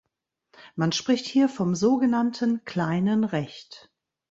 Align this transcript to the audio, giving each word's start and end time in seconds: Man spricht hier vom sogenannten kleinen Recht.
Man 0.75 0.93
spricht 0.93 1.27
hier 1.27 1.47
vom 1.47 1.75
sogenannten 1.75 2.65
kleinen 2.65 3.23
Recht. 3.23 3.91